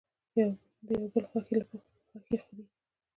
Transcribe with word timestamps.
یو 0.39 0.49
د 0.87 0.89
بل 1.11 1.25
غوښې 1.31 1.59
خوري. 2.43 2.65